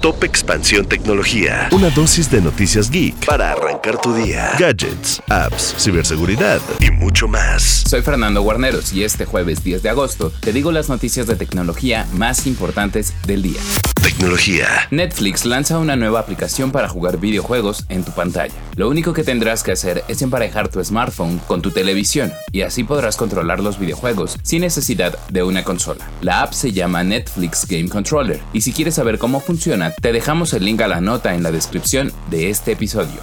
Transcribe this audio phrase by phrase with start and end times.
[0.00, 1.68] Top Expansión Tecnología.
[1.72, 4.52] Una dosis de noticias geek para arrancar tu día.
[4.58, 7.84] Gadgets, apps, ciberseguridad y mucho más.
[7.86, 12.06] Soy Fernando Guarneros y este jueves 10 de agosto te digo las noticias de tecnología
[12.14, 13.60] más importantes del día.
[14.02, 14.66] Tecnología.
[14.90, 18.54] Netflix lanza una nueva aplicación para jugar videojuegos en tu pantalla.
[18.76, 22.82] Lo único que tendrás que hacer es emparejar tu smartphone con tu televisión y así
[22.82, 26.08] podrás controlar los videojuegos sin necesidad de una consola.
[26.22, 30.52] La app se llama Netflix Game Controller y si quieres saber cómo funciona, te dejamos
[30.52, 33.20] el link a la nota en la descripción de este episodio.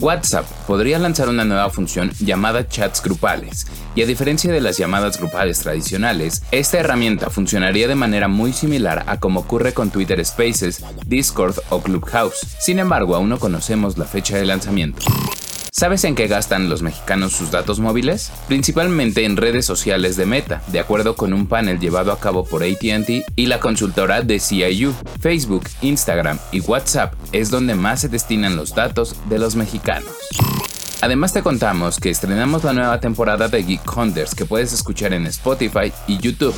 [0.00, 5.18] WhatsApp podría lanzar una nueva función llamada chats grupales, y a diferencia de las llamadas
[5.18, 10.82] grupales tradicionales, esta herramienta funcionaría de manera muy similar a como ocurre con Twitter Spaces,
[11.06, 12.44] Discord o Clubhouse.
[12.58, 15.02] Sin embargo, aún no conocemos la fecha de lanzamiento.
[15.76, 18.30] ¿Sabes en qué gastan los mexicanos sus datos móviles?
[18.46, 22.62] Principalmente en redes sociales de Meta, de acuerdo con un panel llevado a cabo por
[22.62, 24.94] ATT y la consultora de CIU.
[25.20, 30.12] Facebook, Instagram y WhatsApp es donde más se destinan los datos de los mexicanos.
[31.00, 35.26] Además te contamos que estrenamos la nueva temporada de Geek Hunters que puedes escuchar en
[35.26, 36.54] Spotify y YouTube.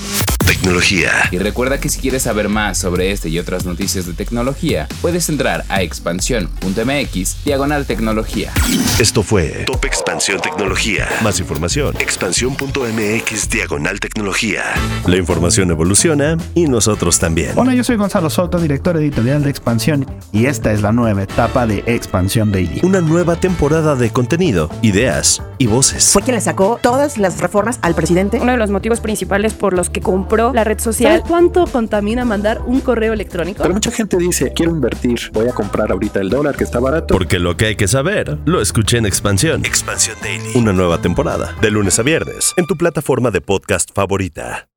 [0.57, 1.11] Tecnología.
[1.31, 5.29] Y recuerda que si quieres saber más sobre este y otras noticias de tecnología, puedes
[5.29, 8.53] entrar a expansión.mx diagonal tecnología.
[8.98, 11.07] Esto fue Top Expansión Tecnología.
[11.23, 11.95] Más información.
[12.01, 14.63] Expansión.mx diagonal tecnología.
[15.07, 17.53] La información evoluciona y nosotros también.
[17.55, 21.67] Hola, yo soy Gonzalo Soto, director editorial de Expansión, y esta es la nueva etapa
[21.67, 22.81] de Expansión Daily.
[22.83, 26.11] Una nueva temporada de contenido, ideas y voces.
[26.13, 28.41] Fue quien le sacó todas las reformas al presidente.
[28.41, 31.12] Uno de los motivos principales por los que compró la red social.
[31.12, 33.62] ¿Sabes cuánto contamina mandar un correo electrónico?
[33.62, 37.14] Pero mucha gente dice, quiero invertir, voy a comprar ahorita el dólar que está barato.
[37.14, 39.64] Porque lo que hay que saber, lo escuché en Expansión.
[39.64, 40.52] Expansión Daily.
[40.56, 44.68] Una nueva temporada, de lunes a viernes, en tu plataforma de podcast favorita.